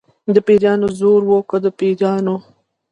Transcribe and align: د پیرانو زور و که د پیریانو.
د 0.33 0.35
پیرانو 0.47 0.87
زور 0.99 1.21
و 1.27 1.31
که 1.49 1.57
د 1.63 1.65
پیریانو. 1.77 2.35